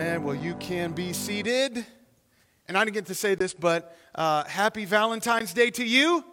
[0.00, 0.22] Amen.
[0.22, 1.84] Well, you can be seated.
[2.68, 6.24] And I didn't get to say this, but uh, happy Valentine's Day to you.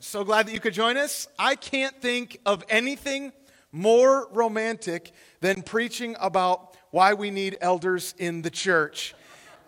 [0.00, 1.28] So glad that you could join us.
[1.38, 3.32] I can't think of anything
[3.70, 9.14] more romantic than preaching about why we need elders in the church.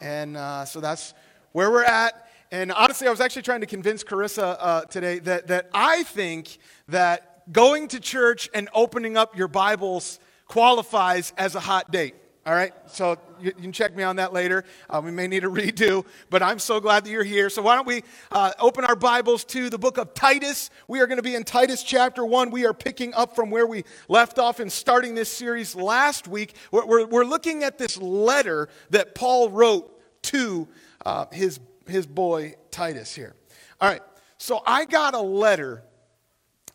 [0.00, 1.14] And uh, so that's
[1.52, 2.28] where we're at.
[2.50, 6.58] And honestly, I was actually trying to convince Carissa uh, today that, that I think
[6.88, 10.18] that going to church and opening up your Bibles
[10.48, 12.16] qualifies as a hot date.
[12.46, 14.62] All right, so you, can check me on that later.
[14.88, 17.50] Uh, we may need a redo, but I'm so glad that you're here.
[17.50, 20.70] So, why don't we uh, open our Bibles to the book of Titus?
[20.86, 22.52] We are going to be in Titus chapter 1.
[22.52, 26.54] We are picking up from where we left off and starting this series last week.
[26.70, 30.68] We're, we're, we're looking at this letter that Paul wrote to
[31.04, 33.34] uh, his, his boy Titus here.
[33.80, 34.02] All right,
[34.38, 35.82] so I got a letter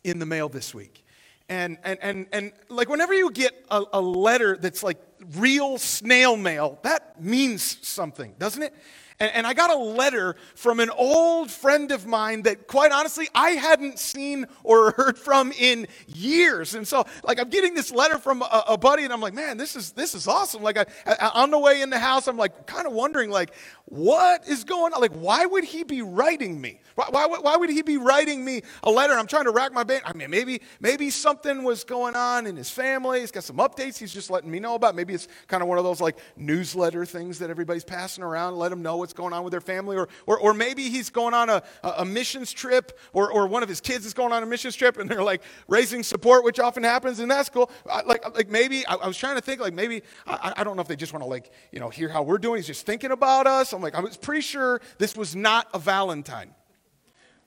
[0.04, 1.01] in the mail this week.
[1.48, 4.98] And, and, and, and like whenever you get a, a letter that's like
[5.36, 8.74] real snail mail, that means something, doesn't it?
[9.18, 13.28] And, and, I got a letter from an old friend of mine that, quite honestly,
[13.34, 16.74] I hadn't seen or heard from in years.
[16.74, 19.56] And so, like, I'm getting this letter from a, a buddy, and I'm like, man,
[19.56, 20.62] this is this is awesome.
[20.62, 23.52] Like, I, I, on the way in the house, I'm like, kind of wondering, like,
[23.86, 25.00] what is going on?
[25.00, 26.80] Like, why would he be writing me?
[26.94, 29.14] Why, why, why would he be writing me a letter?
[29.14, 30.00] I'm trying to rack my brain.
[30.04, 33.20] I mean, maybe maybe something was going on in his family.
[33.20, 33.98] He's got some updates.
[33.98, 34.94] He's just letting me know about.
[34.94, 38.56] Maybe it's kind of one of those like newsletter things that everybody's passing around.
[38.56, 41.34] Let him know what's going on with their family, or, or, or maybe he's going
[41.34, 44.46] on a, a missions trip, or, or one of his kids is going on a
[44.46, 47.70] missions trip, and they're like raising support, which often happens, and that's cool.
[47.84, 50.82] Like, like maybe, I, I was trying to think, like maybe, I, I don't know
[50.82, 52.56] if they just want to like, you know, hear how we're doing.
[52.58, 53.72] He's just thinking about us.
[53.72, 56.54] I'm like, I was pretty sure this was not a Valentine.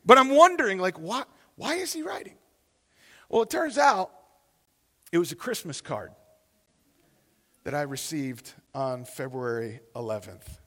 [0.06, 2.36] But I'm wondering, like, what, why is he writing?
[3.30, 4.12] Well, it turns out
[5.12, 6.12] it was a Christmas card
[7.64, 10.60] that I received on February 11th.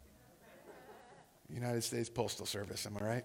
[1.53, 3.25] United States Postal Service, am I right?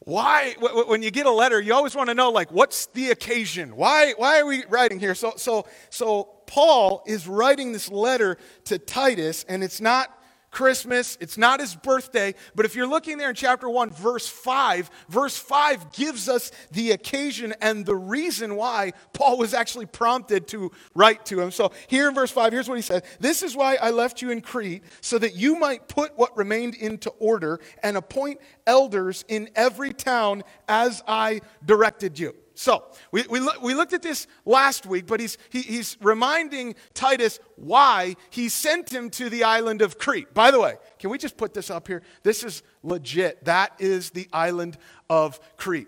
[0.00, 3.76] Why, when you get a letter, you always want to know, like, what's the occasion?
[3.76, 5.14] Why, why are we writing here?
[5.14, 10.17] So, so, so Paul is writing this letter to Titus, and it's not
[10.58, 11.16] Christmas.
[11.20, 12.34] It's not his birthday.
[12.56, 16.90] But if you're looking there in chapter 1, verse 5, verse 5 gives us the
[16.90, 21.52] occasion and the reason why Paul was actually prompted to write to him.
[21.52, 24.30] So here in verse 5, here's what he said This is why I left you
[24.30, 29.50] in Crete, so that you might put what remained into order and appoint elders in
[29.54, 32.34] every town as I directed you.
[32.58, 37.38] So, we, we, we looked at this last week, but he's, he, he's reminding Titus
[37.54, 40.34] why he sent him to the island of Crete.
[40.34, 42.02] By the way, can we just put this up here?
[42.24, 43.44] This is legit.
[43.44, 44.76] That is the island
[45.08, 45.86] of Crete.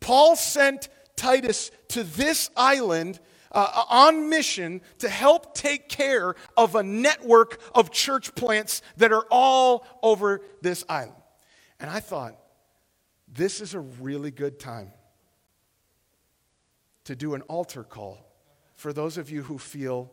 [0.00, 3.20] Paul sent Titus to this island
[3.52, 9.26] uh, on mission to help take care of a network of church plants that are
[9.30, 11.12] all over this island.
[11.78, 12.38] And I thought,
[13.28, 14.92] this is a really good time
[17.06, 18.18] to do an altar call
[18.74, 20.12] for those of you who feel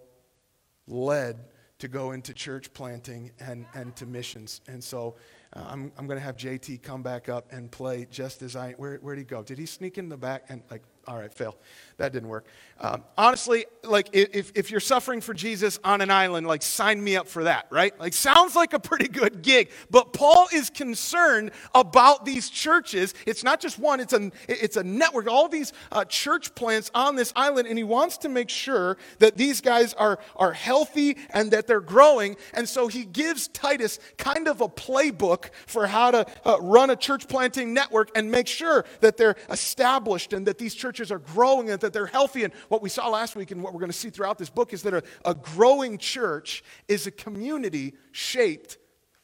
[0.88, 1.38] led
[1.80, 4.62] to go into church planting and, and to missions.
[4.68, 5.16] And so
[5.53, 8.74] uh, I'm, I'm going to have JT come back up and play just as I.
[8.74, 9.44] Where, where'd he go?
[9.44, 10.46] Did he sneak in the back?
[10.50, 11.58] And like, all right, fail.
[11.97, 12.46] That didn't work.
[12.80, 17.16] Um, honestly, like if, if you're suffering for Jesus on an island, like sign me
[17.16, 17.97] up for that, right?
[18.00, 19.69] Like sounds like a pretty good gig.
[19.91, 23.14] But Paul is concerned about these churches.
[23.25, 27.16] It's not just one, it's a, it's a network, all these uh, church plants on
[27.16, 27.68] this island.
[27.68, 31.80] And he wants to make sure that these guys are, are healthy and that they're
[31.80, 32.38] growing.
[32.53, 36.96] And so he gives Titus kind of a playbook for how to uh, run a
[36.96, 41.20] church planting network and make sure that they're established and that these churches churches are
[41.20, 42.44] growing and that they're healthy.
[42.44, 44.74] And what we saw last week and what we're going to see throughout this book
[44.74, 48.78] is that a, a growing church is a community shaped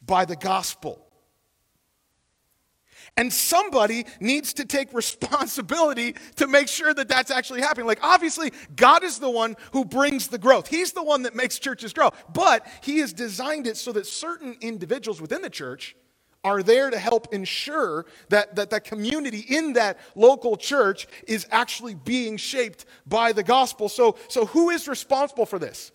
[0.06, 1.06] by the gospel.
[3.18, 7.88] And somebody needs to take responsibility to make sure that that's actually happening.
[7.88, 10.68] Like, obviously, God is the one who brings the growth.
[10.68, 12.12] He's the one that makes churches grow.
[12.34, 15.96] But He has designed it so that certain individuals within the church
[16.44, 21.96] are there to help ensure that, that that community in that local church is actually
[21.96, 23.90] being shaped by the gospel.
[23.90, 25.91] So, so who is responsible for this?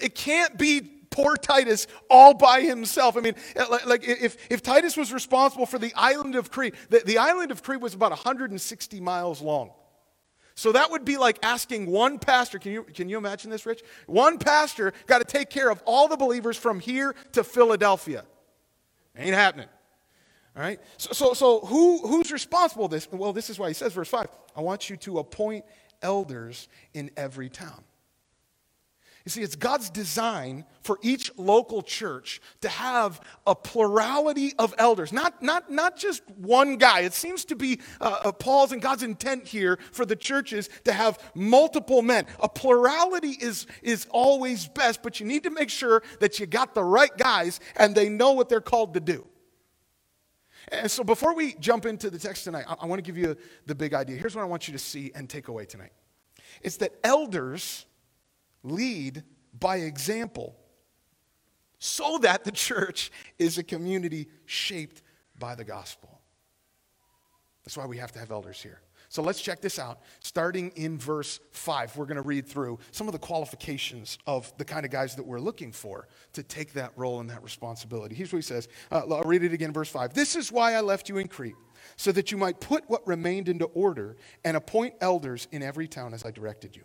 [0.00, 3.16] It can't be poor Titus all by himself.
[3.16, 7.02] I mean, uh, like if, if Titus was responsible for the island of Crete, the,
[7.04, 9.70] the island of Crete was about 160 miles long.
[10.54, 13.82] So that would be like asking one pastor, can you, can you imagine this, Rich?
[14.06, 18.24] One pastor got to take care of all the believers from here to Philadelphia.
[19.16, 19.68] Ain't happening.
[20.56, 20.80] All right?
[20.96, 23.10] So, so, so who, who's responsible this?
[23.10, 24.26] Well, this is why he says, verse 5,
[24.56, 25.64] I want you to appoint
[26.02, 27.84] elders in every town.
[29.24, 35.12] You see, it's God's design for each local church to have a plurality of elders,
[35.12, 37.00] not, not, not just one guy.
[37.00, 40.92] It seems to be uh, uh, Paul's and God's intent here for the churches to
[40.92, 42.26] have multiple men.
[42.40, 46.74] A plurality is, is always best, but you need to make sure that you got
[46.74, 49.24] the right guys and they know what they're called to do.
[50.70, 53.36] And so before we jump into the text tonight, I, I want to give you
[53.66, 54.16] the big idea.
[54.16, 55.92] Here's what I want you to see and take away tonight
[56.60, 57.86] it's that elders
[58.62, 59.22] lead
[59.58, 60.56] by example
[61.78, 65.02] so that the church is a community shaped
[65.38, 66.20] by the gospel.
[67.64, 68.80] That's why we have to have elders here.
[69.08, 70.00] So let's check this out.
[70.20, 74.64] Starting in verse 5, we're going to read through some of the qualifications of the
[74.64, 78.14] kind of guys that we're looking for to take that role and that responsibility.
[78.14, 78.68] Here's what he says.
[78.90, 80.14] Uh, I'll read it again, verse 5.
[80.14, 81.56] This is why I left you in Crete,
[81.96, 86.14] so that you might put what remained into order and appoint elders in every town
[86.14, 86.84] as I directed you.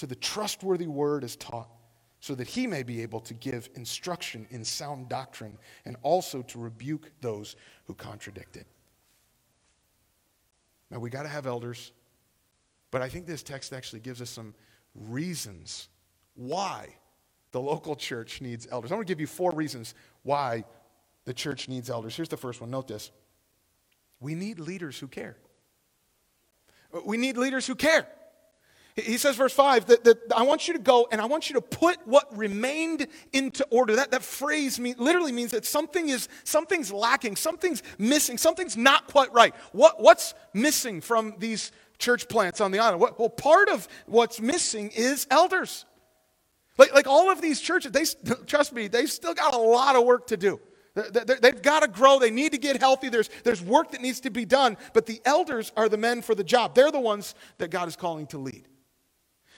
[0.00, 1.68] to the trustworthy word as taught,
[2.20, 6.58] so that he may be able to give instruction in sound doctrine and also to
[6.58, 7.54] rebuke those
[7.84, 8.66] who contradict it.
[10.90, 11.92] Now, we got to have elders,
[12.90, 14.54] but I think this text actually gives us some
[14.94, 15.88] reasons
[16.34, 16.96] why
[17.52, 18.90] the local church needs elders.
[18.90, 20.64] I'm going to give you four reasons why
[21.26, 22.16] the church needs elders.
[22.16, 22.70] Here's the first one.
[22.70, 23.10] Note this.
[24.18, 25.36] We need leaders who care.
[27.04, 28.06] We need leaders who care.
[28.96, 31.54] He says, verse 5, that, that, I want you to go and I want you
[31.54, 33.96] to put what remained into order.
[33.96, 39.06] That, that phrase mean, literally means that something is, something's lacking, something's missing, something's not
[39.06, 39.54] quite right.
[39.72, 43.00] What, what's missing from these church plants on the island?
[43.00, 45.84] What, well, part of what's missing is elders.
[46.76, 48.04] Like, like all of these churches, they,
[48.46, 50.60] trust me, they've still got a lot of work to do.
[50.94, 52.18] They've got to grow.
[52.18, 53.08] They need to get healthy.
[53.08, 54.76] There's, there's work that needs to be done.
[54.92, 56.74] But the elders are the men for the job.
[56.74, 58.66] They're the ones that God is calling to lead.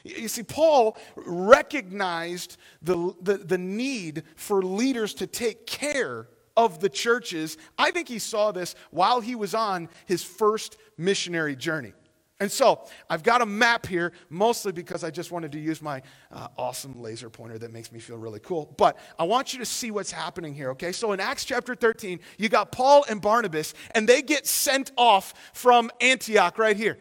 [0.04, 6.88] You see, Paul recognized the, the, the, need for leaders to take care of the
[6.88, 7.56] churches.
[7.78, 11.92] I think he saw this while he was on his first missionary journey.
[12.40, 16.02] And so I've got a map here, mostly because I just wanted to use my
[16.32, 18.74] uh, awesome laser pointer that makes me feel really cool.
[18.76, 20.90] But I want you to see what's happening here, okay?
[20.90, 25.34] So in Acts chapter 13, you got Paul and Barnabas, and they get sent off
[25.52, 26.98] from Antioch right here.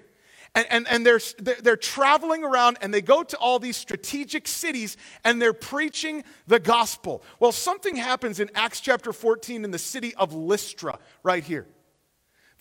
[0.54, 4.98] And, and, and they're, they're traveling around and they go to all these strategic cities
[5.24, 7.24] and they're preaching the gospel.
[7.40, 11.68] Well, something happens in Acts chapter 14 in the city of Lystra, right here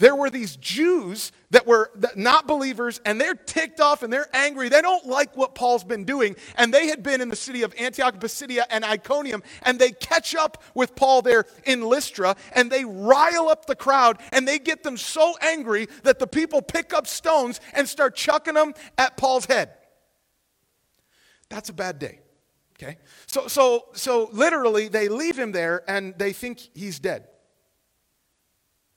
[0.00, 4.70] there were these Jews that were not believers and they're ticked off and they're angry.
[4.70, 6.36] They don't like what Paul's been doing.
[6.56, 9.42] And they had been in the city of Antioch, Pisidia, and Iconium.
[9.62, 14.18] And they catch up with Paul there in Lystra and they rile up the crowd
[14.32, 18.54] and they get them so angry that the people pick up stones and start chucking
[18.54, 19.74] them at Paul's head.
[21.50, 22.20] That's a bad day.
[22.82, 22.96] Okay?
[23.26, 27.26] So, so, so literally, they leave him there and they think he's dead.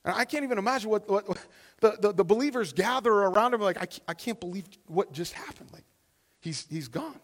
[0.06, 1.38] And I can't even imagine what, what, what
[1.80, 5.70] the, the, the, believers gather around him like, I, I can't believe what just happened.
[5.72, 5.86] Like,
[6.42, 7.20] he's, he's gone.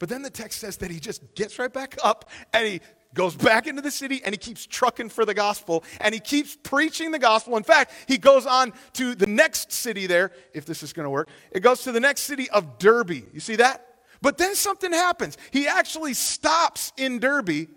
[0.00, 2.80] But then the text says that he just gets right back up and he
[3.14, 6.56] goes back into the city and he keeps trucking for the gospel and he keeps
[6.62, 7.56] preaching the gospel.
[7.56, 11.10] In fact, he goes on to the next city there, if this is going to
[11.10, 11.28] work.
[11.52, 13.22] It goes to the next city of Derbe.
[13.32, 13.86] You see that?
[14.20, 15.38] But then something happens.
[15.52, 17.68] He actually stops in Derbe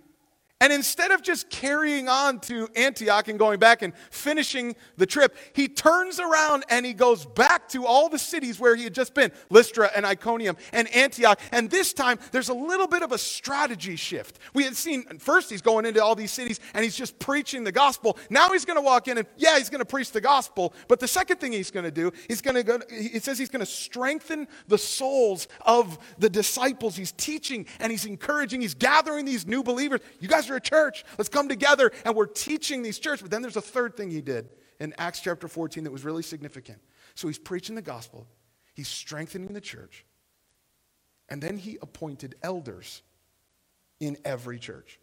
[0.59, 5.37] and instead of just carrying on to Antioch and going back and finishing the trip,
[5.53, 9.13] he turns around and he goes back to all the cities where he had just
[9.13, 11.39] been Lystra and Iconium and Antioch.
[11.51, 14.39] And this time, there's a little bit of a strategy shift.
[14.55, 17.71] We had seen, first, he's going into all these cities and he's just preaching the
[17.71, 18.17] gospel.
[18.31, 20.73] Now he's going to walk in and, yeah, he's going to preach the gospel.
[20.87, 23.49] But the second thing he's going to do, he's going to go, he says he's
[23.49, 26.95] going to strengthen the souls of the disciples.
[26.95, 30.01] He's teaching and he's encouraging, he's gathering these new believers.
[30.19, 31.05] You guys a church.
[31.17, 31.91] Let's come together.
[32.05, 33.21] And we're teaching these church.
[33.21, 34.49] But then there's a third thing he did
[34.79, 36.79] in Acts chapter 14 that was really significant.
[37.15, 38.27] So he's preaching the gospel,
[38.75, 40.05] he's strengthening the church,
[41.29, 43.01] and then he appointed elders
[43.99, 44.99] in every church.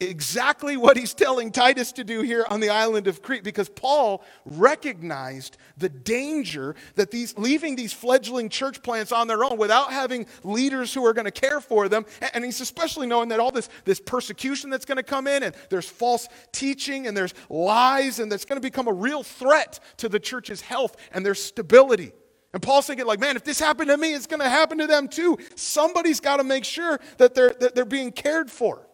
[0.00, 4.22] Exactly what he's telling Titus to do here on the island of Crete because Paul
[4.44, 10.26] recognized the danger that these leaving these fledgling church plants on their own without having
[10.44, 13.68] leaders who are going to care for them and he's especially knowing that all this
[13.84, 18.30] this persecution that's going to come in and there's false teaching and there's lies and
[18.30, 22.12] that's going to become a real threat to the church's health and their stability.
[22.54, 24.86] And Paul's thinking, like, man, if this happened to me, it's going to happen to
[24.86, 25.36] them too.
[25.54, 28.87] Somebody's got to make sure that they're, that they're being cared for.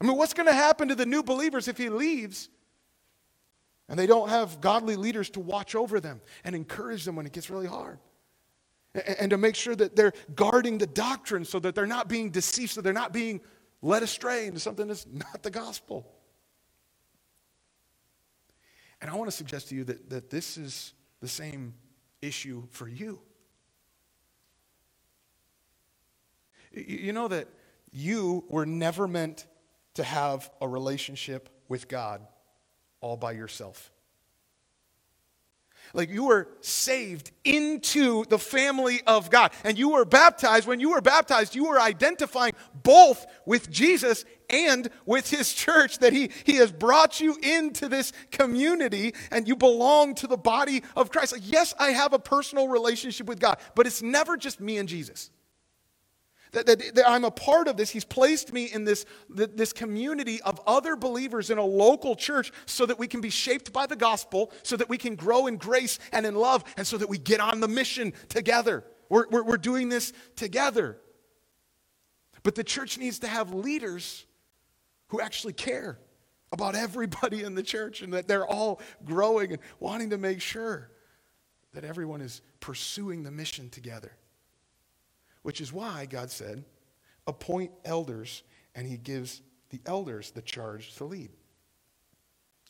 [0.00, 2.48] I mean, what's going to happen to the new believers if he leaves
[3.88, 7.32] and they don't have godly leaders to watch over them and encourage them when it
[7.32, 7.98] gets really hard?
[9.18, 12.72] And to make sure that they're guarding the doctrine so that they're not being deceived,
[12.72, 13.40] so they're not being
[13.82, 16.06] led astray into something that's not the gospel.
[19.00, 21.74] And I want to suggest to you that, that this is the same
[22.20, 23.20] issue for you.
[26.72, 27.48] You know that
[27.92, 29.46] you were never meant
[29.94, 32.20] to have a relationship with God
[33.00, 33.90] all by yourself.
[35.92, 39.52] Like you were saved into the family of God.
[39.64, 40.66] And you were baptized.
[40.66, 46.12] When you were baptized, you were identifying both with Jesus and with his church, that
[46.12, 51.10] he, he has brought you into this community and you belong to the body of
[51.10, 51.32] Christ.
[51.32, 54.88] Like, yes, I have a personal relationship with God, but it's never just me and
[54.88, 55.30] Jesus.
[56.52, 57.90] That, that, that, I'm a part of this.
[57.90, 62.86] He's placed me in this, this community of other believers in a local church so
[62.86, 65.98] that we can be shaped by the gospel, so that we can grow in grace
[66.12, 68.84] and in love, and so that we get on the mission together.
[69.08, 70.98] We're, we're, we're doing this together.
[72.42, 74.26] But the church needs to have leaders
[75.08, 75.98] who actually care
[76.52, 80.90] about everybody in the church and that they're all growing and wanting to make sure
[81.74, 84.12] that everyone is pursuing the mission together.
[85.42, 86.64] Which is why God said,
[87.26, 88.42] appoint elders,
[88.74, 91.30] and he gives the elders the charge to lead.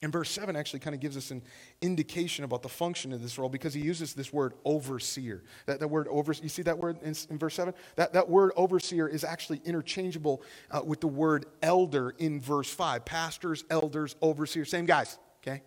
[0.02, 1.42] And verse 7 actually kind of gives us an
[1.82, 5.42] indication about the function of this role because he uses this word overseer.
[5.66, 7.74] That, that word over, you see that word in, in verse 7?
[7.96, 13.04] That, that word overseer is actually interchangeable uh, with the word elder in verse 5.
[13.04, 15.62] Pastors, elders, overseers, same guys, okay?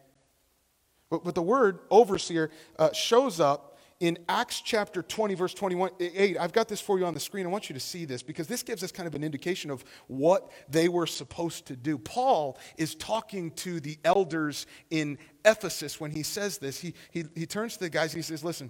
[1.12, 6.38] But, but the word overseer uh, shows up in Acts chapter 20, verse 21, 8,
[6.38, 7.46] I've got this for you on the screen.
[7.46, 9.84] I want you to see this because this gives us kind of an indication of
[10.08, 11.98] what they were supposed to do.
[11.98, 16.80] Paul is talking to the elders in Ephesus when he says this.
[16.80, 18.70] He, he, he turns to the guys and he says, Listen,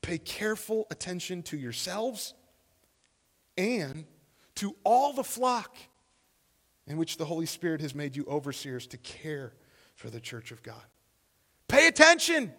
[0.00, 2.34] pay careful attention to yourselves
[3.56, 4.04] and
[4.56, 5.76] to all the flock
[6.86, 9.52] in which the Holy Spirit has made you overseers to care
[9.94, 10.82] for the church of God.
[11.68, 12.52] Pay attention.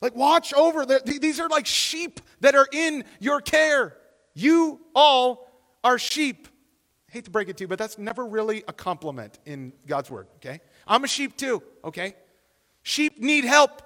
[0.00, 0.86] Like, watch over.
[0.86, 3.96] These are like sheep that are in your care.
[4.34, 5.50] You all
[5.82, 6.48] are sheep.
[7.08, 10.10] I hate to break it to you, but that's never really a compliment in God's
[10.10, 10.60] word, okay?
[10.86, 12.14] I'm a sheep too, okay?
[12.82, 13.82] Sheep need help.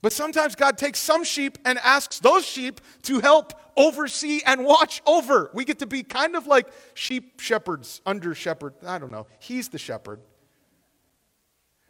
[0.00, 5.02] But sometimes God takes some sheep and asks those sheep to help oversee and watch
[5.06, 5.50] over.
[5.52, 8.74] We get to be kind of like sheep shepherds, under shepherd.
[8.86, 9.26] I don't know.
[9.38, 10.20] He's the shepherd.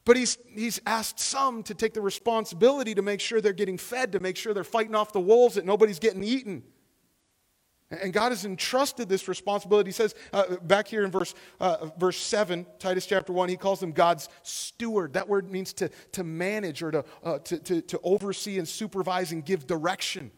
[0.08, 4.12] But he's, he's asked some to take the responsibility to make sure they're getting fed,
[4.12, 6.62] to make sure they're fighting off the wolves, that nobody's getting eaten.
[7.90, 9.88] And God has entrusted this responsibility.
[9.88, 13.80] He says uh, back here in verse, uh, verse 7, Titus chapter 1, he calls
[13.80, 15.12] them God's steward.
[15.12, 19.32] That word means to, to manage or to, uh, to, to, to oversee and supervise
[19.32, 20.30] and give direction.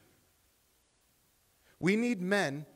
[1.78, 2.66] We need men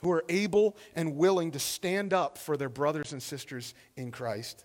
[0.00, 4.64] who are able and willing to stand up for their brothers and sisters in Christ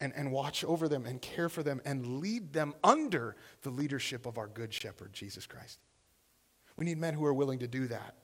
[0.00, 4.26] and, and watch over them and care for them and lead them under the leadership
[4.26, 5.78] of our good shepherd, Jesus Christ.
[6.76, 8.14] We need men who are willing to do that.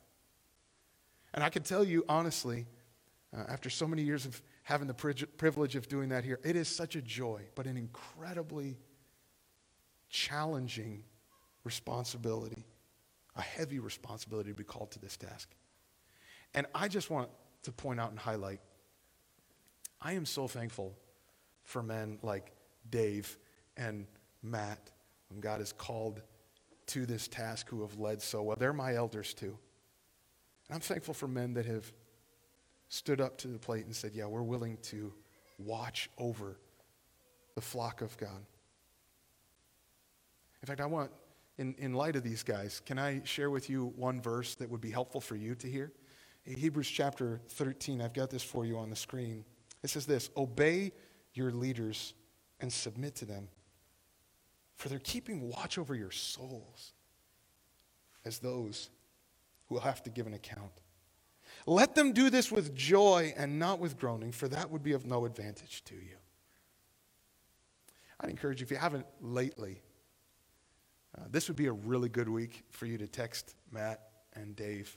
[1.33, 2.67] And I can tell you honestly,
[3.37, 6.69] uh, after so many years of having the privilege of doing that here, it is
[6.69, 8.79] such a joy, but an incredibly
[10.09, 11.03] challenging
[11.65, 12.65] responsibility,
[13.35, 15.51] a heavy responsibility to be called to this task.
[16.55, 17.31] And I just want
[17.65, 18.61] to point out and highlight
[20.01, 20.95] I am so thankful
[21.65, 22.53] for men like
[22.91, 23.37] Dave
[23.77, 24.07] and
[24.43, 24.91] Matt,
[25.29, 26.23] when God has called
[26.87, 28.57] to this task who have led so well.
[28.59, 29.59] They're my elders too.
[30.69, 31.91] And I'm thankful for men that have
[32.89, 35.13] stood up to the plate and said, Yeah, we're willing to
[35.59, 36.59] watch over
[37.55, 38.45] the flock of God.
[40.63, 41.11] In fact, I want,
[41.59, 44.81] in, in light of these guys, can I share with you one verse that would
[44.81, 45.93] be helpful for you to hear?
[46.47, 49.45] In Hebrews chapter 13, I've got this for you on the screen.
[49.83, 50.93] It says this Obey
[51.35, 52.15] your leaders
[52.61, 53.49] and submit to them,
[54.77, 56.93] for they're keeping watch over your souls
[58.25, 58.91] as those
[59.69, 60.73] who will have to give an account.
[61.67, 65.07] Let them do this with joy and not with groaning, for that would be of
[65.07, 66.17] no advantage to you.
[68.21, 69.83] I'd encourage you, if you haven't lately,
[71.17, 74.01] uh, this would be a really good week for you to text Matt
[74.35, 74.97] and Dave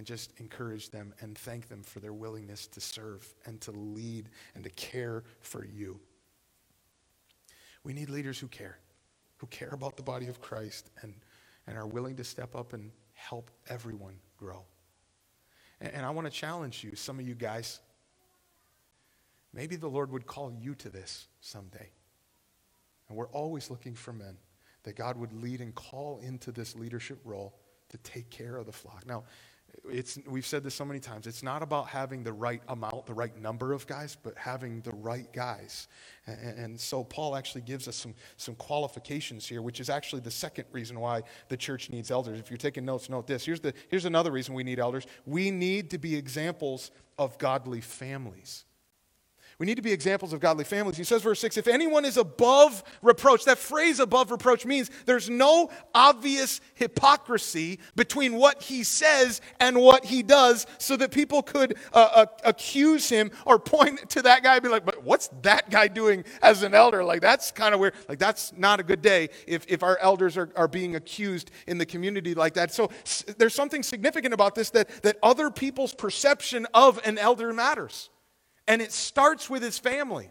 [0.00, 4.30] and just encourage them and thank them for their willingness to serve and to lead
[4.54, 6.00] and to care for you.
[7.84, 8.78] We need leaders who care,
[9.36, 11.12] who care about the body of Christ and,
[11.66, 14.64] and are willing to step up and help everyone grow.
[15.82, 17.80] And, and I want to challenge you, some of you guys,
[19.52, 21.90] maybe the Lord would call you to this someday.
[23.10, 24.38] And we're always looking for men
[24.84, 27.54] that God would lead and call into this leadership role
[27.90, 29.04] to take care of the flock.
[29.06, 29.24] Now,
[29.88, 31.26] it's, we've said this so many times.
[31.26, 34.92] It's not about having the right amount, the right number of guys, but having the
[34.92, 35.88] right guys.
[36.26, 40.30] And, and, so Paul actually gives us some, some qualifications here, which is actually the
[40.30, 42.38] second reason why the church needs elders.
[42.38, 43.44] If you're taking notes, note this.
[43.44, 45.06] Here's, the, here's another reason we need elders.
[45.26, 48.64] We need to be examples of godly families.
[49.60, 50.96] We need to be examples of godly families.
[50.96, 55.28] He says, verse 6 if anyone is above reproach, that phrase above reproach means there's
[55.28, 61.76] no obvious hypocrisy between what he says and what he does, so that people could
[61.92, 65.68] uh, uh, accuse him or point to that guy and be like, but what's that
[65.68, 67.04] guy doing as an elder?
[67.04, 67.92] Like, that's kind of weird.
[68.08, 71.76] Like, that's not a good day if, if our elders are, are being accused in
[71.76, 72.72] the community like that.
[72.72, 77.52] So s- there's something significant about this that, that other people's perception of an elder
[77.52, 78.08] matters.
[78.66, 80.30] And it starts with his family.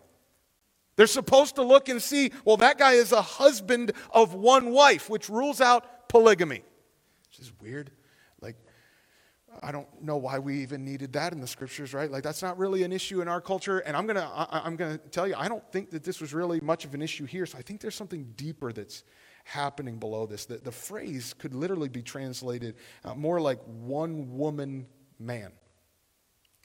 [0.95, 5.09] They're supposed to look and see, well, that guy is a husband of one wife,
[5.09, 6.62] which rules out polygamy.
[7.29, 7.91] Which is weird.
[8.41, 8.57] Like,
[9.63, 12.12] I don't know why we even needed that in the scriptures, right?
[12.12, 13.79] Like, that's not really an issue in our culture.
[13.79, 16.33] And I'm going to I'm going to tell you, I don't think that this was
[16.33, 17.45] really much of an issue here.
[17.45, 19.05] So I think there's something deeper that's
[19.45, 20.45] happening below this.
[20.45, 24.86] The, the phrase could literally be translated uh, more like one woman
[25.17, 25.53] man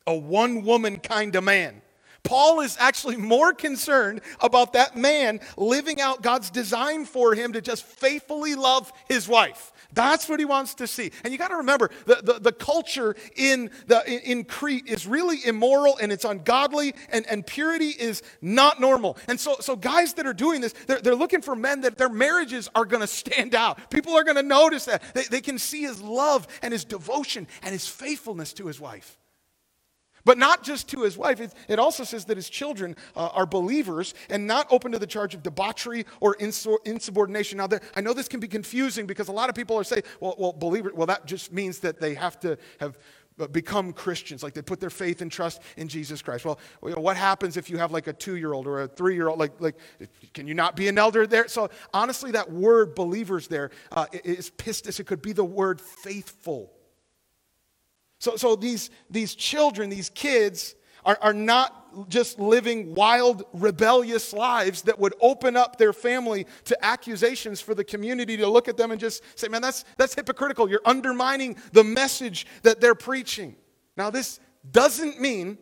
[0.06, 1.82] a one woman kind of man.
[2.25, 7.61] Paul is actually more concerned about that man living out God's design for him to
[7.61, 9.73] just faithfully love his wife.
[9.92, 11.12] That's what he wants to see.
[11.23, 15.44] And you got to remember, the, the, the, culture in, the, in Crete is really
[15.44, 19.18] immoral and it's ungodly, and, and purity is not normal.
[19.29, 22.09] And so, so guys that are doing this, they're, they're looking for men that their
[22.09, 23.90] marriages are going to stand out.
[23.90, 25.02] People are going to notice that.
[25.14, 29.18] They, they can see his love and his devotion and his faithfulness to his wife.
[30.24, 31.40] But not just to his wife.
[31.40, 35.06] It, it also says that his children uh, are believers and not open to the
[35.06, 37.58] charge of debauchery or insubordination.
[37.58, 40.04] Now, there, I know this can be confusing because a lot of people are saying,
[40.20, 42.98] well, well, believer, well, that just means that they have to have
[43.38, 46.44] uh, become Christians, like they put their faith and trust in Jesus Christ.
[46.44, 49.38] Well, what happens if you have like a two-year-old or a three-year-old?
[49.38, 49.76] Like, like,
[50.32, 51.48] can you not be an elder there?
[51.48, 55.00] So honestly, that word "believers" there uh, is pistis.
[55.00, 56.73] It could be the word "faithful."
[58.18, 60.74] So, so these, these children, these kids,
[61.05, 66.85] are, are not just living wild, rebellious lives that would open up their family to
[66.85, 70.68] accusations for the community to look at them and just say, man, that's, that's hypocritical.
[70.68, 73.55] You're undermining the message that they're preaching.
[73.96, 75.59] Now, this doesn't mean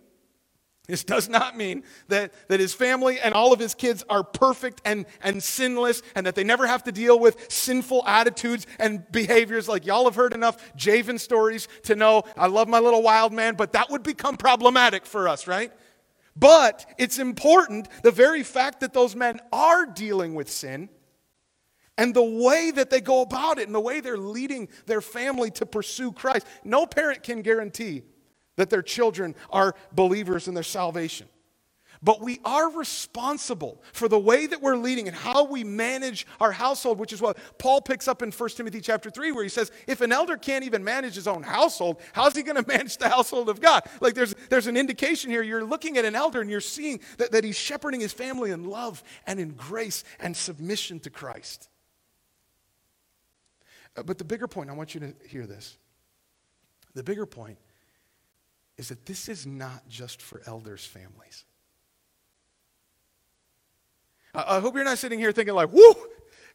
[0.88, 4.82] this does not mean that, that his family and all of his kids are perfect
[4.84, 9.68] and, and sinless and that they never have to deal with sinful attitudes and behaviors.
[9.68, 13.54] Like, y'all have heard enough Javen stories to know I love my little wild man,
[13.54, 15.72] but that would become problematic for us, right?
[16.34, 20.88] But it's important the very fact that those men are dealing with sin
[21.96, 25.52] and the way that they go about it and the way they're leading their family
[25.52, 26.44] to pursue Christ.
[26.64, 28.02] No parent can guarantee
[28.56, 31.28] that their children are believers in their salvation.
[32.04, 36.50] But we are responsible for the way that we're leading and how we manage our
[36.50, 39.70] household, which is what Paul picks up in 1 Timothy chapter 3, where he says,
[39.86, 43.08] if an elder can't even manage his own household, how's he going to manage the
[43.08, 43.84] household of God?
[44.00, 45.42] Like there's, there's an indication here.
[45.42, 48.64] You're looking at an elder and you're seeing that, that he's shepherding his family in
[48.64, 51.68] love and in grace and submission to Christ.
[53.96, 55.76] Uh, but the bigger point, I want you to hear this.
[56.94, 57.58] The bigger point
[58.76, 61.44] is that this is not just for elders' families.
[64.34, 65.94] I, I hope you're not sitting here thinking like, whoo,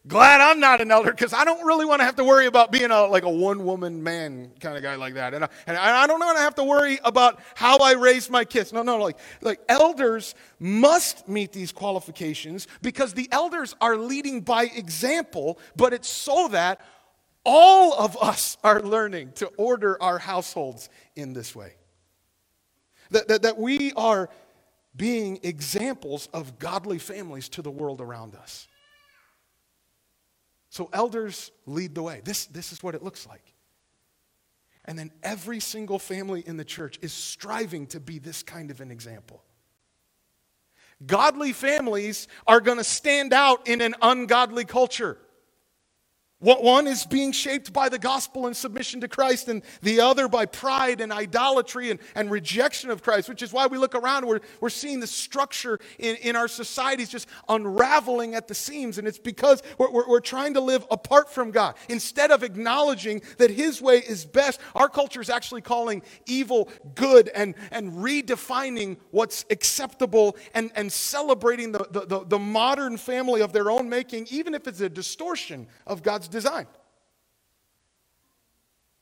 [0.07, 2.71] glad I'm not an elder because I don't really want to have to worry about
[2.71, 5.33] being a, like a one woman man kind of guy like that.
[5.33, 8.45] And I, and I don't want to have to worry about how I raise my
[8.45, 8.73] kids.
[8.73, 14.63] No, no, like, like elders must meet these qualifications because the elders are leading by
[14.63, 16.81] example, but it's so that
[17.45, 21.73] all of us are learning to order our households in this way.
[23.11, 24.29] That, that, that we are
[24.95, 28.67] being examples of godly families to the world around us.
[30.69, 32.21] So, elders lead the way.
[32.23, 33.53] This, this is what it looks like.
[34.85, 38.79] And then every single family in the church is striving to be this kind of
[38.81, 39.43] an example.
[41.05, 45.17] Godly families are going to stand out in an ungodly culture.
[46.39, 50.45] One is being shaped by the gospel and submission to Christ, and the other by
[50.45, 54.27] pride and idolatry and, and rejection of Christ, which is why we look around and
[54.27, 58.99] we're, we're seeing the structure in, in our societies just unraveling at the seams.
[58.99, 61.73] And it's because we're, we're, we're trying to live apart from God.
[61.89, 67.29] Instead of acknowledging that His way is best, our culture is actually calling evil good
[67.29, 73.53] and, and redefining what's acceptable and, and celebrating the, the, the, the modern family of
[73.53, 76.67] their own making, even if it's a distortion of God's God's design.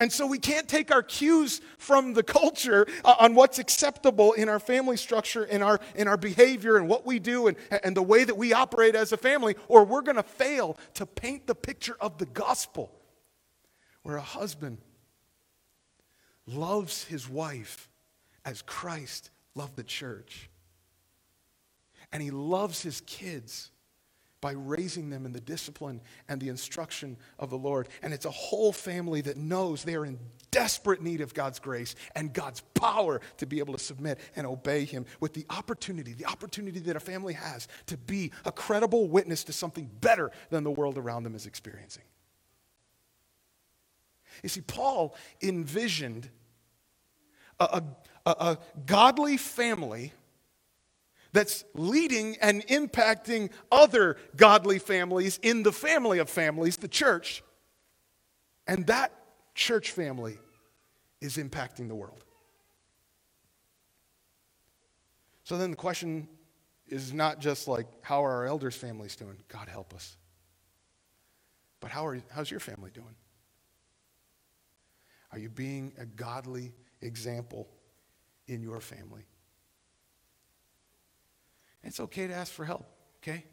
[0.02, 4.50] And so we can't take our cues from the culture uh, on what's acceptable in
[4.50, 8.04] our family structure, in our, in our behavior, and what we do, and, and the
[8.04, 11.56] way that we operate as a family, or we're going to fail to paint the
[11.56, 12.92] picture of the gospel
[14.04, 14.80] where a husband
[16.46, 17.90] loves his wife
[18.44, 20.50] as Christ loved the church.
[22.12, 23.72] And he loves his kids
[24.46, 27.90] by raising them in the discipline and the instruction of the Lord.
[28.04, 30.20] And it's a whole family that knows they are in
[30.52, 34.86] desperate need of God's grace and God's power to be able to submit and obey
[34.86, 39.44] Him with the opportunity, the opportunity that a family has to be a credible witness
[39.46, 42.04] to something better than the world around them is experiencing.
[44.44, 46.30] You see, Paul envisioned
[47.60, 47.82] a,
[48.28, 50.14] a, a godly family
[51.36, 57.44] that's leading and impacting other godly families in the family of families, the church.
[58.66, 59.12] And that
[59.54, 60.38] church family
[61.20, 62.24] is impacting the world.
[65.44, 66.30] So then the question
[66.88, 69.36] is not just like, how are our elders' families doing?
[69.50, 70.16] God help us.
[71.82, 73.16] But how are, how's your family doing?
[75.34, 76.72] Are you being a godly
[77.02, 77.68] example
[78.48, 79.26] in your family?
[81.86, 82.86] It's okay to ask for help,
[83.22, 83.46] okay?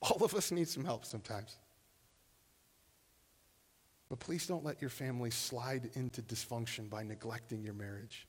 [0.00, 1.56] All of us need some help sometimes.
[4.08, 8.26] But please don't let your family slide into dysfunction by neglecting your marriage,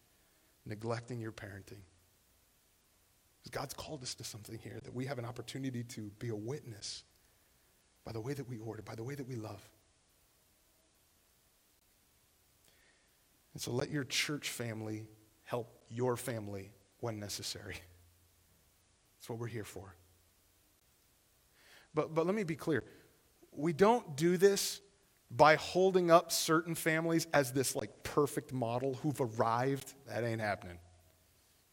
[0.66, 1.84] neglecting your parenting.
[3.38, 6.36] Because God's called us to something here that we have an opportunity to be a
[6.36, 7.04] witness
[8.04, 9.62] by the way that we order, by the way that we love.
[13.54, 15.08] And so let your church family
[15.44, 17.76] help your family when necessary.
[19.20, 19.96] That's what we're here for.
[21.94, 22.84] But, but let me be clear
[23.52, 24.80] we don't do this
[25.32, 29.94] by holding up certain families as this like perfect model who've arrived.
[30.08, 30.78] That ain't happening.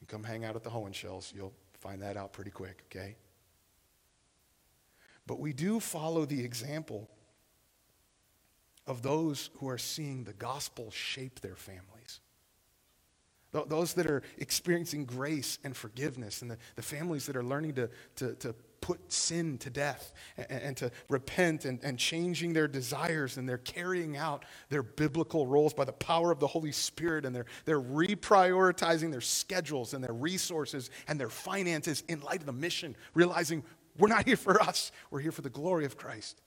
[0.00, 3.16] You come hang out at the Hohenschiels, you'll find that out pretty quick, okay?
[5.26, 7.08] But we do follow the example
[8.86, 11.95] of those who are seeing the gospel shape their families.
[13.64, 17.90] Those that are experiencing grace and forgiveness, and the, the families that are learning to,
[18.16, 23.36] to, to put sin to death and, and, to repent and, and changing their desires,
[23.36, 27.34] and they're carrying out their biblical roles by the power of the Holy Spirit, and
[27.34, 32.52] they're, they're reprioritizing their schedules and their resources and their finances in light of the
[32.52, 33.64] mission, realizing
[33.98, 36.40] we're not here for us, we're here for the glory of Christ.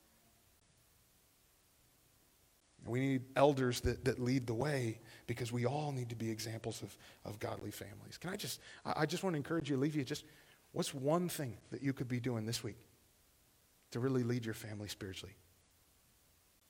[2.90, 6.82] We need elders that, that lead the way because we all need to be examples
[6.82, 8.18] of, of godly families.
[8.18, 10.26] Can I just, I just want to encourage you, you just,
[10.72, 12.78] what's one thing that you could be doing this week
[13.92, 15.36] to really lead your family spiritually?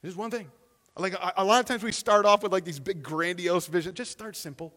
[0.04, 0.50] Just one thing.
[0.98, 3.96] Like a, a lot of times we start off with like these big grandiose visions.
[3.96, 4.74] Just start simple.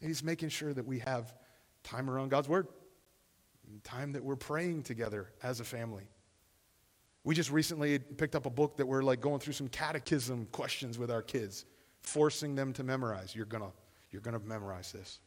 [0.00, 1.32] And he's making sure that we have
[1.82, 2.66] time around God's word,
[3.84, 6.08] time that we're praying together as a family.
[7.24, 10.98] We just recently picked up a book that we're like going through some catechism questions
[10.98, 11.64] with our kids,
[12.02, 13.34] forcing them to memorize.
[13.34, 13.72] You're gonna,
[14.10, 15.20] you're gonna memorize this.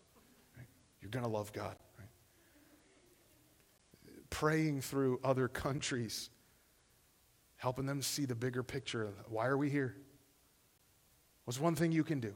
[0.56, 0.68] Right?
[1.02, 1.76] You're gonna love God.
[1.98, 2.08] Right?
[4.30, 6.30] Praying through other countries,
[7.56, 9.12] helping them see the bigger picture.
[9.28, 9.96] Why are we here?
[11.46, 12.36] What's one thing you can do?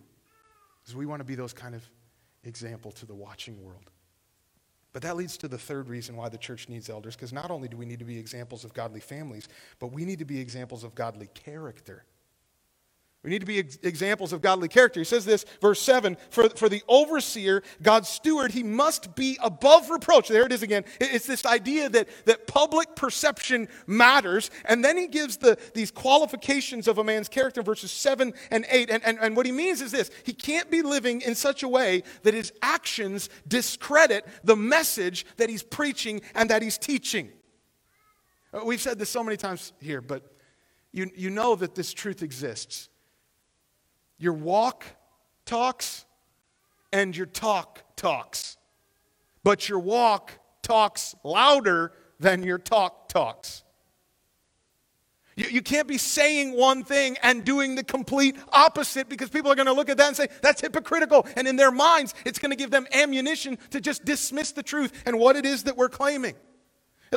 [0.82, 1.88] Because we want to be those kind of
[2.44, 3.91] example to the watching world.
[4.94, 7.68] But that leads to the third reason why the church needs elders, because not only
[7.68, 9.48] do we need to be examples of godly families,
[9.80, 12.04] but we need to be examples of godly character.
[13.24, 15.00] We need to be ex- examples of godly character.
[15.00, 19.92] He says this, verse 7 for, for the overseer, God's steward, he must be above
[19.92, 20.28] reproach.
[20.28, 20.86] There it is again.
[21.00, 24.50] It's this idea that, that public perception matters.
[24.66, 28.90] And then he gives the, these qualifications of a man's character verses 7 and 8.
[28.90, 31.68] And, and, and what he means is this he can't be living in such a
[31.68, 37.30] way that his actions discredit the message that he's preaching and that he's teaching.
[38.52, 40.24] Uh, we've said this so many times here, but
[40.92, 42.90] you, you know that this truth exists
[44.22, 44.86] Your walk
[45.46, 46.06] talks
[46.94, 48.56] and your talk talks.
[49.44, 53.64] But your walk talks louder than your talk talks.
[55.36, 59.56] You, you can't be saying one thing and doing the complete opposite because people are
[59.56, 61.26] going to look at that and say, that's hypocritical.
[61.36, 65.02] And in their minds, it's going to give them ammunition to just dismiss the truth
[65.08, 66.36] and what it is that we're claiming.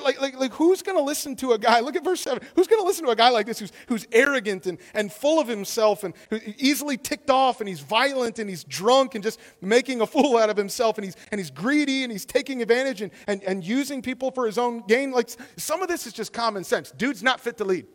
[0.03, 1.79] Like, like, like who's going to listen to a guy?
[1.79, 2.43] Look at verse 7.
[2.57, 5.39] Who's going to listen to a guy like this who's, who's arrogant and, and full
[5.39, 6.15] of himself and
[6.59, 10.51] easily ticked off and he's violent and he's drunk and just making a fool out
[10.51, 14.03] of himself and he's, and he's greedy and he's taking advantage and, and, and using
[14.03, 15.13] people for his own gain?
[15.13, 16.91] Like some of this is just common sense.
[16.91, 17.87] Dude's not fit to lead.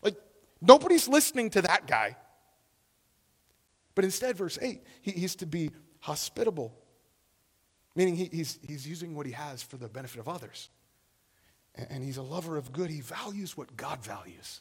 [0.00, 0.16] Like
[0.62, 2.16] nobody's listening to that guy.
[3.94, 5.70] But instead, verse 8, he, he's to be
[6.00, 6.74] hospitable,
[7.94, 10.70] meaning he, he's, he's using what he has for the benefit of others
[11.76, 12.90] and he's a lover of good.
[12.90, 14.60] He values what God values.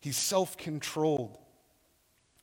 [0.00, 1.38] He's self controlled,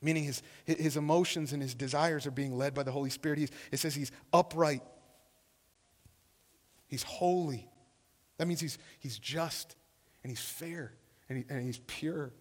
[0.02, 3.40] meaning his, his emotions and his desires are being led by the Holy Spirit.
[3.40, 4.82] He's, it says he's upright,
[6.88, 7.70] he's holy.
[8.38, 9.76] That means he's, he's just
[10.24, 10.94] and he's fair
[11.30, 12.34] and, he, and he's pure.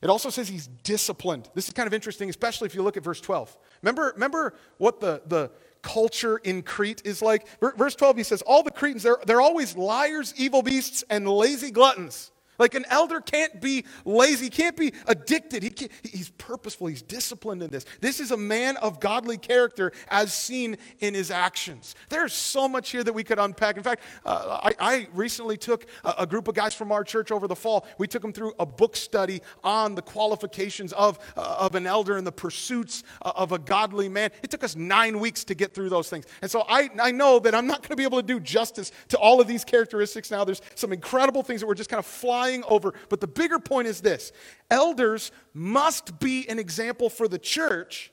[0.00, 1.48] It also says he's disciplined.
[1.54, 3.56] This is kind of interesting, especially if you look at verse 12.
[3.82, 5.50] Remember, remember what the, the,
[5.82, 7.46] culture in Crete is like.
[7.60, 11.70] Verse 12, he says, All the Cretans, they're, they're always liars, evil beasts, and lazy
[11.70, 12.30] gluttons.
[12.58, 15.62] Like an elder can't be lazy, can't be addicted.
[15.62, 17.84] He can't, he's purposeful, he's disciplined in this.
[18.00, 21.94] This is a man of godly character as seen in his actions.
[22.08, 23.76] There's so much here that we could unpack.
[23.76, 27.30] In fact, uh, I, I, recently took a, a, group of guys from our church
[27.30, 27.86] over the fall.
[27.98, 32.16] We took them through a book study on the qualifications of, uh, of an elder
[32.16, 34.30] and the pursuits uh, of a godly man.
[34.42, 36.26] It took us nine weeks to get through those things.
[36.42, 38.92] And so I, I know that I'm not going to be able to do justice
[39.08, 40.44] to all of these characteristics now.
[40.44, 42.94] There's some incredible things that we're just kind of flying flying over.
[43.08, 44.32] But the bigger point is this
[44.70, 48.12] elders must be an example for the church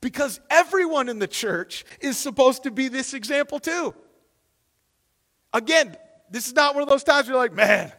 [0.00, 3.94] because everyone in the church is supposed to be this example too.
[5.52, 5.96] Again,
[6.30, 7.92] this is not one of those times where you're like, man,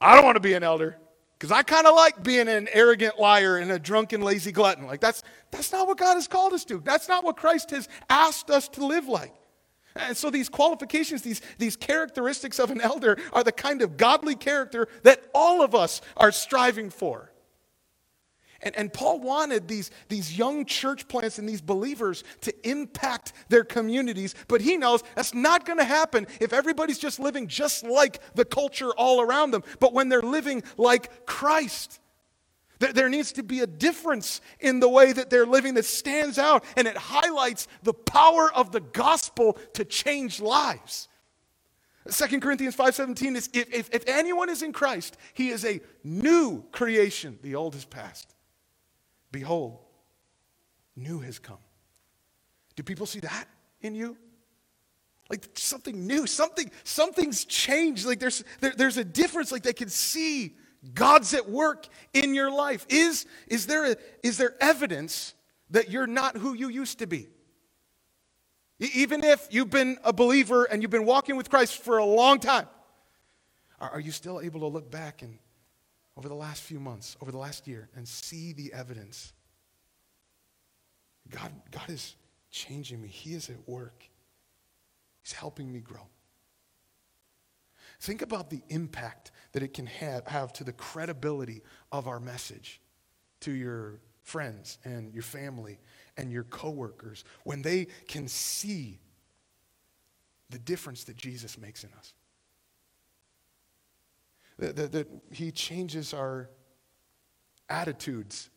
[0.00, 0.96] I don't want to be an elder
[1.38, 4.86] because I kind of like being an arrogant liar and a drunken, lazy glutton.
[4.86, 6.80] Like, that's, that's not what God has called us to.
[6.80, 9.34] That's not what Christ has asked us to live like.
[9.96, 14.36] And so these qualifications, these, these characteristics of an elder are the kind of godly
[14.36, 17.30] character that all of us are striving for.
[18.62, 23.64] And, and Paul wanted these, these young church plants and these believers to impact their
[23.64, 28.20] communities, but he knows that's not going to happen if everybody's just living just like
[28.34, 32.00] the culture all around them, but when they're living like Christ.
[32.80, 36.64] There needs to be a difference in the way that they're living that stands out
[36.78, 41.08] and it highlights the power of the gospel to change lives.
[42.10, 46.64] 2 Corinthians 5:17 is if, if, if anyone is in Christ, he is a new
[46.72, 47.38] creation.
[47.42, 48.34] The old has passed.
[49.30, 49.78] Behold,
[50.96, 51.58] new has come.
[52.76, 53.46] Do people see that
[53.82, 54.16] in you?
[55.28, 58.06] Like something new, something, something's changed.
[58.06, 59.52] Like there's there, there's a difference.
[59.52, 60.56] Like they can see
[60.94, 62.86] God's at work in your life.
[62.88, 65.34] Is, is, there, a, is there evidence
[65.70, 67.28] that you're not who you used to be?
[68.78, 72.40] Even if you've been a believer and you've been walking with Christ for a long
[72.40, 72.66] time,
[73.78, 75.38] are, you still able to look back and
[76.16, 79.32] over the last few months, over the last year, and see the evidence?
[81.30, 82.16] God, God is
[82.50, 83.08] changing me.
[83.08, 84.04] He is at work.
[85.22, 86.06] He's helping me grow.
[88.00, 92.80] Think about the impact that it can have, have to the credibility of our message
[93.40, 95.78] to your friends and your family
[96.16, 98.98] and your coworkers when they can see
[100.48, 102.14] the difference that Jesus makes in us.
[104.58, 106.48] That, that, that he changes our
[107.68, 108.48] attitudes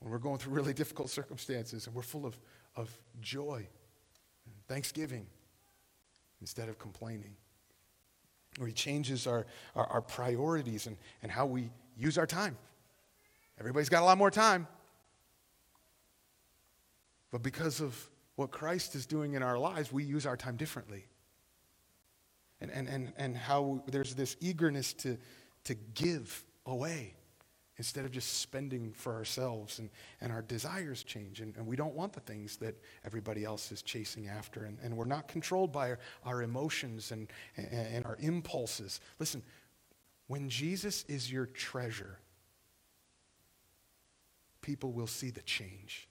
[0.00, 2.36] when we're going through really difficult circumstances and we're full of,
[2.74, 2.90] of
[3.20, 3.66] joy
[4.46, 5.26] and thanksgiving
[6.42, 7.36] instead of complaining.
[8.60, 12.58] Or he changes our, our, our, priorities and, and how we use our time.
[13.58, 14.66] Everybody's got a lot more time.
[17.30, 17.96] But because of
[18.34, 21.06] what Christ is doing in our lives, we use our time differently.
[22.60, 25.16] And, and, and, and how there's this eagerness to,
[25.64, 27.14] to give away
[27.78, 29.88] instead of just spending for ourselves and,
[30.20, 31.40] and our desires change.
[31.40, 34.64] And, and we don't want the things that everybody else is chasing after.
[34.64, 39.00] And, and we're not controlled by our, our emotions and, and, and our impulses.
[39.18, 39.42] Listen
[40.32, 42.18] when jesus is your treasure
[44.62, 46.08] people will see the change.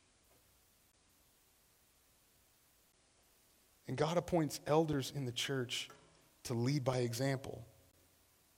[3.88, 5.89] And god appoints elders in the church
[6.43, 7.65] to lead by example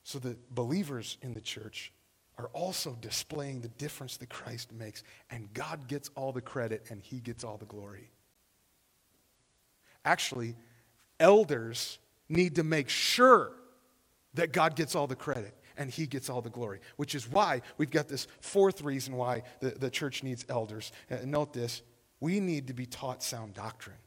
[0.04, 1.94] so that believers in the church
[2.38, 5.04] are also displaying the difference that Christ makes.
[5.30, 8.12] And God gets all the credit and he gets all the glory.
[10.06, 10.56] Actually,
[11.20, 13.52] elders need to make sure
[14.34, 17.62] that God gets all the credit and he gets all the glory, which is why
[17.78, 20.92] we've got this fourth reason why the, the church needs elders.
[21.10, 21.82] Uh, note this
[22.20, 23.98] we need to be taught sound doctrine.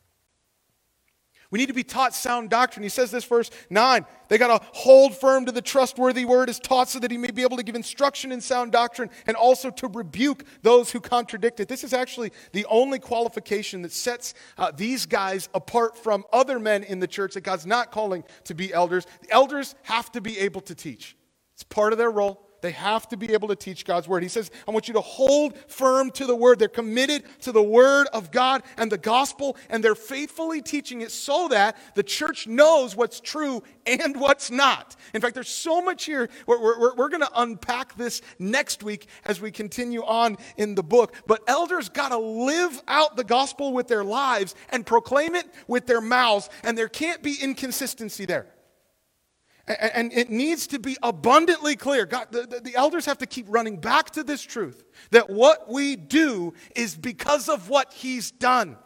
[1.51, 2.83] We need to be taught sound doctrine.
[2.83, 4.05] He says this verse 9.
[4.29, 7.31] They got to hold firm to the trustworthy word as taught so that he may
[7.31, 11.61] be able to give instruction in sound doctrine and also to rebuke those who contradict
[11.61, 11.69] it.
[11.69, 16.83] This is actually the only qualification that sets uh, these guys apart from other men
[16.83, 19.07] in the church that God's not calling to be elders.
[19.23, 21.17] The elders have to be able to teach,
[21.55, 22.46] it's part of their role.
[22.67, 24.25] They have to be able to teach God's word.
[24.25, 26.59] He says, I want you to hold firm to the word.
[26.59, 31.13] They're committed to the word of God and the gospel, and they're faithfully teaching it
[31.13, 34.97] so that the church knows what's true and what's not.
[35.15, 36.29] In fact, there's so much here.
[36.49, 40.83] We're, we're, we're going to unpack this next week as we continue on in the
[40.83, 41.15] book.
[41.29, 45.87] But elders got to live out the gospel with their lives and proclaim it with
[45.87, 48.49] their mouths, and there can't be inconsistency there.
[49.69, 52.07] And it needs to be abundantly clear.
[52.07, 55.69] God, the, the, the, elders have to keep running back to this truth that what
[55.69, 58.77] we do is because of what He's done.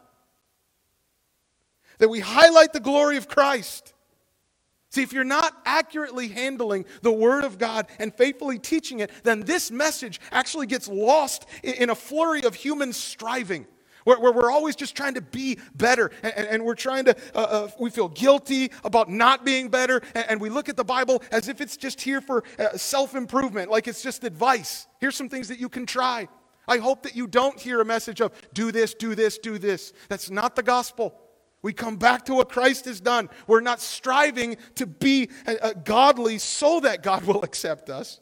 [1.98, 3.92] That we highlight the glory of Christ.
[4.88, 9.40] See, if you're not accurately handling the Word of God and faithfully teaching it, then
[9.40, 13.66] this message actually gets lost in a flurry of human striving.
[14.10, 17.38] Where, where, we're always just trying to be better and, and we're trying to, uh,
[17.38, 21.22] uh, we feel guilty about not being better and, and, we look at the Bible
[21.30, 24.88] as if it's just here for uh, self improvement, like it's just advice.
[24.98, 26.26] Here's some things that you can try.
[26.66, 29.92] I hope that you don't hear a message of do this, do this, do this.
[30.08, 31.14] That's not the gospel.
[31.62, 33.28] We come back to what Christ has done.
[33.46, 38.18] We're not striving to be uh, uh, godly so that God will accept us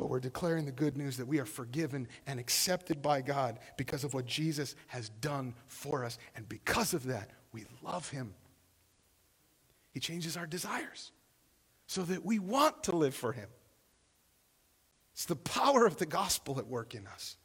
[0.00, 4.02] but we're declaring the good news that we are forgiven and accepted by God because
[4.02, 6.16] of what Jesus has done for us.
[6.34, 8.32] And because of that, we love him.
[9.92, 11.12] He changes our desires
[11.86, 13.50] so that we want to live for him.
[15.12, 17.36] It's the power of the gospel at work in us.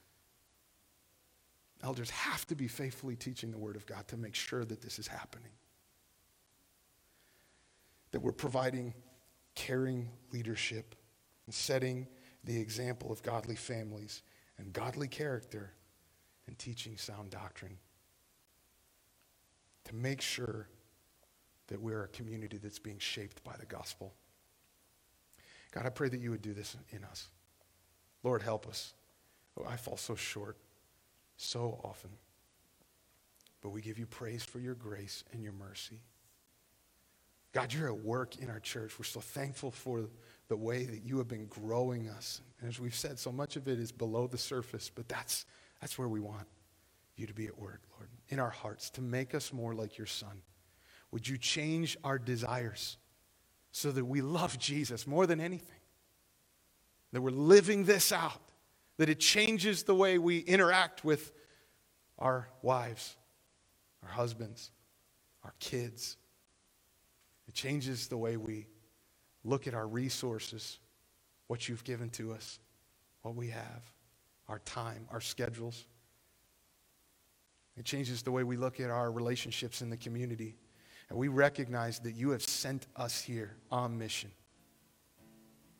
[1.84, 4.98] Elders have to be faithfully teaching the Word of God to make sure that this
[4.98, 5.52] is happening.
[8.12, 8.94] That we're providing
[9.56, 10.96] caring leadership
[11.48, 12.08] and setting
[12.46, 14.22] the example of godly families
[14.58, 15.72] and godly character
[16.48, 17.78] and teaching sound doctrine.
[19.86, 20.68] To make sure
[21.68, 24.14] that we're a community that's being shaped by the gospel.
[25.72, 27.28] God, I pray that you would do this in us.
[28.24, 28.94] Lord, help us.
[29.58, 30.58] Oh, I fall so short
[31.38, 32.12] so often.
[33.62, 36.02] But we give you praise for your grace and your mercy.
[37.52, 38.98] God, you're at work in our church.
[39.00, 40.10] We're so thankful for
[40.48, 42.42] the way that you have been growing us.
[42.60, 45.46] And as we've said, so much of it is below the surface, but that's,
[45.82, 46.48] that's where we want
[47.16, 50.08] you to be at work, Lord, in our hearts, to make us more like your
[50.08, 50.42] Son.
[51.12, 52.98] Would you change our desires
[53.72, 55.80] so that we love Jesus more than anything?
[57.14, 58.42] That we're living this out,
[58.98, 61.32] that it changes the way we interact with
[62.20, 63.16] our wives,
[64.04, 64.72] our husbands,
[65.44, 66.18] our kids.
[67.48, 68.68] It changes the way we
[69.46, 70.80] look at our resources,
[71.48, 72.60] what you've given to us,
[73.22, 73.92] what we have,
[74.50, 75.86] our time, our schedules.
[77.78, 80.56] It changes the way we look at our relationships in the community.
[81.10, 84.32] And we recognize that you have sent us here on mission.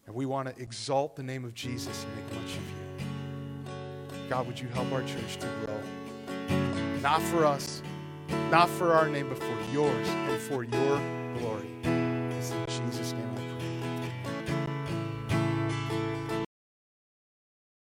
[0.06, 4.30] And we want to exalt the name of Jesus and make much of you.
[4.30, 5.80] God, would you help our church to grow?
[7.02, 7.82] Not for us,
[8.52, 11.02] not for our name, but for yours and for your
[11.40, 11.95] glory.